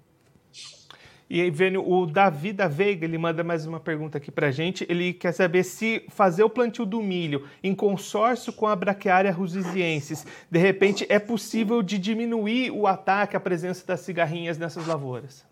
[1.28, 4.50] E aí, Vênio, o Davi da Veiga, ele manda mais uma pergunta aqui para a
[4.50, 4.86] gente.
[4.90, 10.26] Ele quer saber se fazer o plantio do milho em consórcio com a braquiária rusiziensis,
[10.50, 15.44] de repente, é possível de diminuir o ataque, a presença das cigarrinhas nessas lavouras?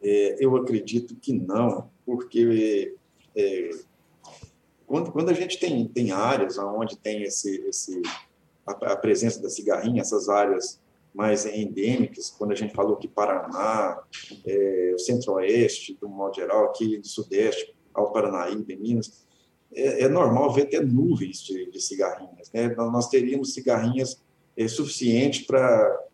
[0.00, 2.94] É, eu acredito que não, porque
[3.34, 3.70] é,
[4.86, 8.00] quando, quando a gente tem, tem áreas onde tem esse, esse,
[8.64, 10.80] a, a presença da cigarrinha, essas áreas
[11.14, 14.02] mais endêmicas, quando a gente falou que Paraná,
[14.44, 19.24] é, o Centro-Oeste, do modo geral, aqui do Sudeste, ao Paranaíba, em Minas,
[19.72, 22.50] é, é, normal ver até nuvens de, de cigarrinhas.
[22.52, 22.74] Né?
[22.74, 24.20] Nós teríamos cigarrinhas
[24.56, 26.04] é, suficientes para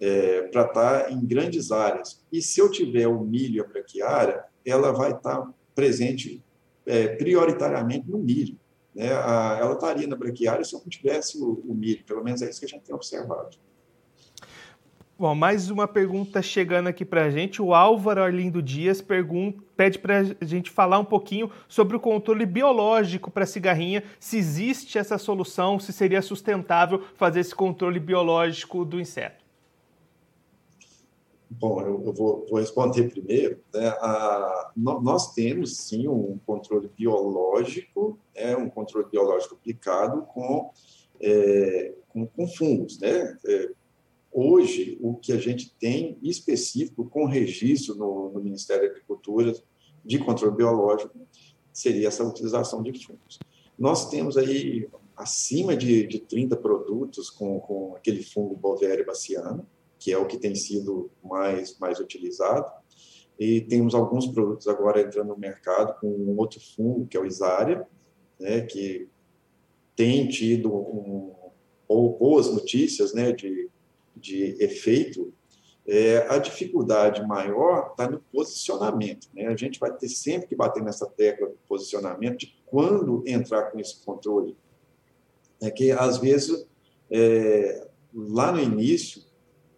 [0.00, 2.20] é, estar tá em grandes áreas.
[2.32, 6.42] E se eu tiver o milho e a braquiária, ela vai estar tá presente
[6.84, 8.58] é, prioritariamente no milho.
[8.94, 9.12] Né?
[9.12, 12.50] A, ela estaria na braquiária se eu não tivesse o, o milho, pelo menos é
[12.50, 13.56] isso que a gente tem observado.
[15.20, 17.60] Bom, mais uma pergunta chegando aqui para a gente.
[17.60, 22.46] O Álvaro Arlindo Dias pergunta, pede para a gente falar um pouquinho sobre o controle
[22.46, 28.98] biológico para cigarrinha, se existe essa solução, se seria sustentável fazer esse controle biológico do
[28.98, 29.44] inseto.
[31.50, 33.60] Bom, eu, eu vou, vou, responder primeiro.
[33.74, 33.88] Né?
[34.00, 38.56] A, nós temos, sim, um controle biológico, né?
[38.56, 40.70] um controle biológico aplicado com,
[41.20, 43.36] é, com, com fungos, né?
[43.44, 43.79] É,
[44.32, 49.52] Hoje, o que a gente tem específico com registro no, no Ministério da Agricultura
[50.04, 51.18] de controle biológico
[51.72, 53.38] seria essa utilização de fungos.
[53.78, 59.66] Nós temos aí acima de, de 30 produtos com, com aquele fungo Bovéria baciana,
[59.98, 62.70] que é o que tem sido mais, mais utilizado,
[63.38, 67.26] e temos alguns produtos agora entrando no mercado com um outro fungo, que é o
[67.26, 67.86] Isária,
[68.38, 69.08] né, que
[69.96, 71.34] tem tido um,
[71.88, 73.68] boas notícias né, de
[74.20, 75.32] de efeito,
[75.86, 79.28] é, a dificuldade maior está no posicionamento.
[79.34, 79.46] Né?
[79.46, 83.80] A gente vai ter sempre que bater nessa tecla do posicionamento de quando entrar com
[83.80, 84.56] esse controle.
[85.60, 86.66] É que, às vezes,
[87.10, 89.22] é, lá no início,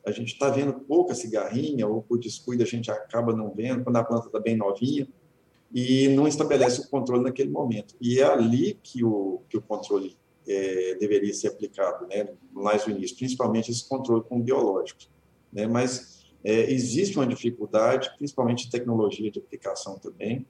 [0.05, 3.96] a gente está vendo pouca cigarrinha, ou por descuido a gente acaba não vendo, quando
[3.96, 5.09] a planta está bem novinha,
[5.74, 7.94] e não estabelece o controle naquele momento.
[8.00, 12.92] E é ali que o, que o controle é, deveria ser aplicado, né, mais no
[12.92, 15.11] início, principalmente esse controle com biológicos.
[15.52, 20.46] Né, mas é, existe uma dificuldade, principalmente tecnologia de aplicação também.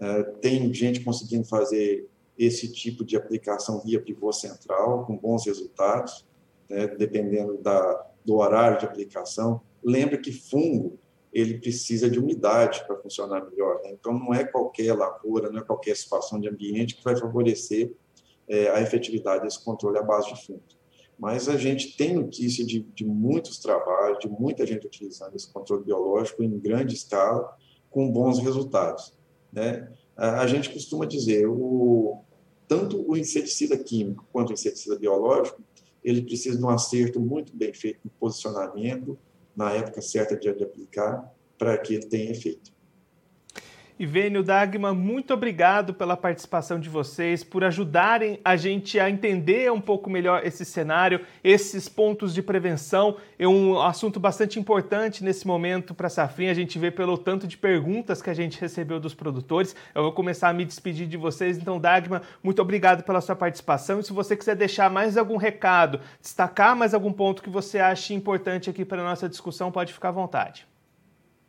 [0.00, 6.26] É, tem gente conseguindo fazer esse tipo de aplicação via pivô central, com bons resultados,
[6.68, 9.60] né, dependendo da, do horário de aplicação.
[9.82, 10.98] Lembra que fungo
[11.36, 13.82] ele precisa de umidade para funcionar melhor.
[13.84, 13.90] Né?
[13.92, 17.92] Então, não é qualquer lavoura, não é qualquer situação de ambiente que vai favorecer
[18.48, 20.62] é, a efetividade desse controle à base de fundo.
[21.18, 25.84] Mas a gente tem notícia de, de muitos trabalhos, de muita gente utilizando esse controle
[25.84, 27.56] biológico em grande escala,
[27.90, 29.14] com bons resultados.
[29.52, 29.90] Né?
[30.14, 32.20] A gente costuma dizer, o,
[32.68, 35.62] tanto o inseticida químico quanto o inseticida biológico,
[36.04, 39.18] ele precisa de um acerto muito bem feito no posicionamento,
[39.56, 42.75] na época certa de aplicar, para que ele tenha efeito.
[43.98, 49.80] Ivênio Dagma, muito obrigado pela participação de vocês, por ajudarem a gente a entender um
[49.80, 53.16] pouco melhor esse cenário, esses pontos de prevenção.
[53.38, 56.50] É um assunto bastante importante nesse momento para a Safrinha.
[56.50, 59.74] A gente vê pelo tanto de perguntas que a gente recebeu dos produtores.
[59.94, 61.56] Eu vou começar a me despedir de vocês.
[61.56, 64.00] Então, Dagma, muito obrigado pela sua participação.
[64.00, 68.12] E se você quiser deixar mais algum recado, destacar mais algum ponto que você ache
[68.12, 70.66] importante aqui para a nossa discussão, pode ficar à vontade.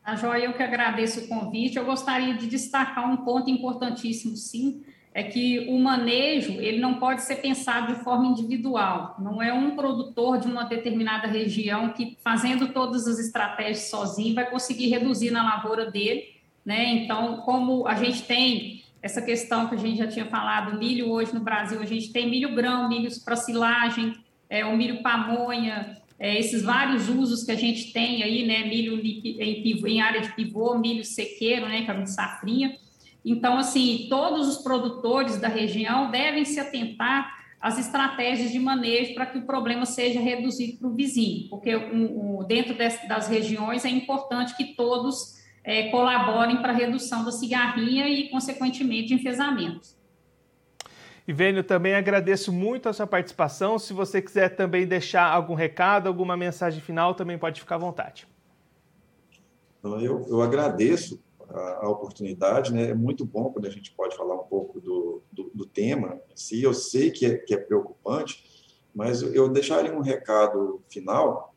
[0.08, 1.76] A Joia, eu que agradeço o convite.
[1.76, 4.82] Eu gostaria de destacar um ponto importantíssimo, sim,
[5.14, 9.18] é que o manejo ele não pode ser pensado de forma individual.
[9.20, 14.50] Não é um produtor de uma determinada região que, fazendo todas as estratégias sozinho, vai
[14.50, 16.38] conseguir reduzir na lavoura dele.
[16.66, 16.86] Né?
[17.04, 21.34] Então, como a gente tem essa questão que a gente já tinha falado, milho hoje
[21.34, 24.16] no Brasil, a gente tem milho grão, milho para silagem,
[24.50, 29.00] é, o milho pamonha, é, esses vários usos que a gente tem aí, né, milho
[29.00, 32.76] em, pivô, em área de pivô, milho sequeiro, né, que é de safrinha.
[33.24, 39.26] Então, assim, todos os produtores da região devem se atentar às estratégias de manejo para
[39.26, 43.84] que o problema seja reduzido para o vizinho, porque um, um, dentro das, das regiões
[43.84, 49.16] é importante que todos é, colaborem para a redução da cigarrinha e, consequentemente, de
[51.28, 53.78] Ivênio, também agradeço muito a sua participação.
[53.78, 58.26] Se você quiser também deixar algum recado, alguma mensagem final, também pode ficar à vontade.
[59.84, 62.92] Eu, eu agradeço a, a, oportunidade, né?
[62.92, 66.38] É muito bom quando a gente pode falar um pouco do, do, do tema em
[66.38, 66.64] si.
[66.64, 68.44] Eu sei que é, que é preocupante,
[68.96, 71.54] mas eu deixaria um recado final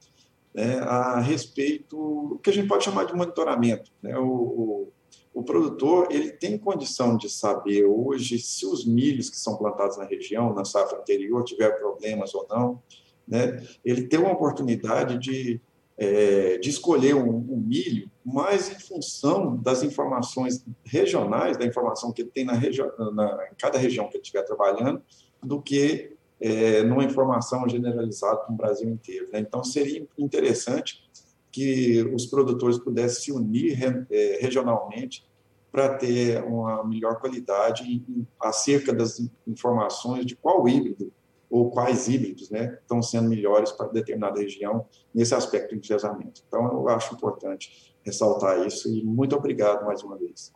[0.52, 3.90] né, a respeito do que a gente pode chamar de monitoramento.
[4.02, 4.18] Né?
[4.18, 4.92] O, o,
[5.32, 10.04] o, produtor ele tem condição de saber hoje se os milhos que são plantados na
[10.04, 12.82] região, na safra anterior, tiver problemas ou não.
[13.26, 13.64] Né?
[13.84, 15.60] Ele tem uma oportunidade de,
[15.96, 22.22] é, de escolher um, um, milho mais em função das informações regionais, da informação que
[22.22, 25.02] ele tem na, região, na em cada região que ele estiver trabalhando,
[25.42, 29.28] do que é, numa informação generalizada para o Brasil inteiro.
[29.32, 29.40] Né?
[29.40, 31.08] Então, seria interessante
[31.50, 35.28] que os produtores pudessem se unir é, regionalmente
[35.70, 38.02] para ter uma melhor qualidade
[38.40, 41.12] acerca das informações de qual híbrido
[41.48, 46.42] ou quais híbridos né, estão sendo melhores para determinada região nesse aspecto de enfesamento.
[46.46, 50.52] Então, eu acho importante ressaltar isso e muito obrigado mais uma vez.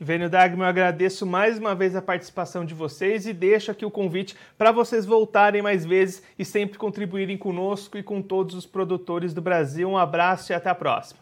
[0.00, 3.90] Vênio Dagma, eu agradeço mais uma vez a participação de vocês e deixo aqui o
[3.90, 9.34] convite para vocês voltarem mais vezes e sempre contribuírem conosco e com todos os produtores
[9.34, 9.88] do Brasil.
[9.88, 11.18] Um abraço e até a próxima.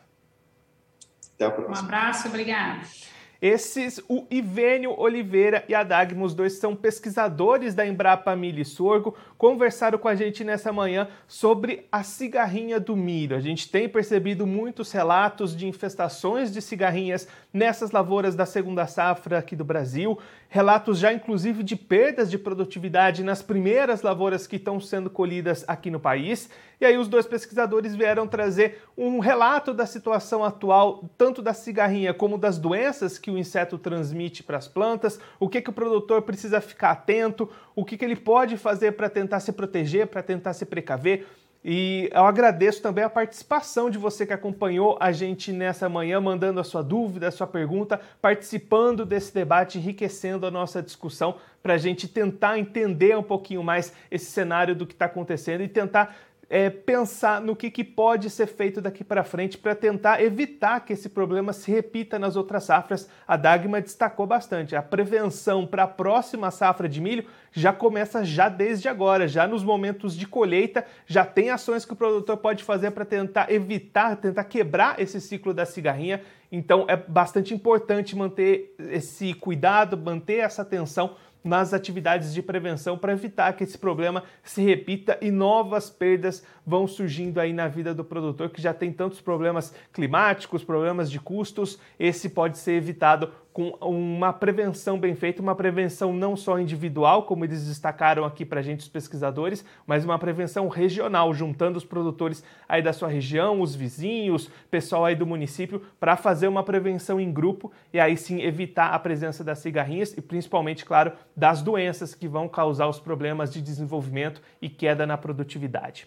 [1.35, 1.77] Até a próxima.
[1.77, 3.16] Um abraço, obrigado.
[3.41, 8.65] Esses, o Ivênio Oliveira e a Dagma, os dois são pesquisadores da Embrapa Milho e
[8.65, 13.37] Sorgo, conversaram com a gente nessa manhã sobre a cigarrinha do milho.
[13.37, 19.39] A gente tem percebido muitos relatos de infestações de cigarrinhas nessas lavouras da segunda safra
[19.39, 20.19] aqui do Brasil,
[20.49, 25.91] relatos já inclusive de perdas de produtividade nas primeiras lavouras que estão sendo colhidas aqui
[25.91, 26.49] no país.
[26.81, 32.13] E aí os dois pesquisadores vieram trazer um relato da situação atual, tanto da cigarrinha
[32.13, 36.23] como das doenças que o inseto transmite para as plantas, o que, que o produtor
[36.23, 40.53] precisa ficar atento, o que, que ele pode fazer para tentar se proteger, para tentar
[40.53, 41.27] se precaver.
[41.65, 46.61] E eu agradeço também a participação de você que acompanhou a gente nessa manhã, mandando
[46.61, 51.79] a sua dúvida, a sua pergunta, participando desse debate, enriquecendo a nossa discussão para a
[51.79, 56.17] gente tentar entender um pouquinho mais esse cenário do que está acontecendo e tentar
[56.49, 60.93] é, pensar no que, que pode ser feito daqui para frente para tentar evitar que
[60.93, 63.09] esse problema se repita nas outras safras.
[63.27, 64.77] A Dagma destacou bastante.
[64.77, 69.65] A prevenção para a próxima safra de milho já começa já desde agora, já nos
[69.65, 74.45] momentos de colheita, já tem ações que o produtor pode fazer para tentar evitar, tentar
[74.45, 76.23] quebrar esse ciclo da cigarrinha.
[76.51, 81.17] Então é bastante importante manter esse cuidado, manter essa atenção
[81.47, 86.87] nas atividades de prevenção para evitar que esse problema se repita e novas perdas vão
[86.87, 91.79] surgindo aí na vida do produtor que já tem tantos problemas climáticos, problemas de custos.
[91.99, 97.43] Esse pode ser evitado com uma prevenção bem feita, uma prevenção não só individual, como
[97.43, 102.45] eles destacaram aqui para a gente os pesquisadores, mas uma prevenção regional, juntando os produtores
[102.69, 107.33] aí da sua região, os vizinhos, pessoal aí do município, para fazer uma prevenção em
[107.33, 112.29] grupo e aí sim evitar a presença das cigarrinhas e principalmente, claro, das doenças que
[112.29, 116.07] vão causar os problemas de desenvolvimento e queda na produtividade.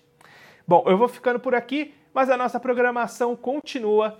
[0.68, 4.20] Bom, eu vou ficando por aqui, mas a nossa programação continua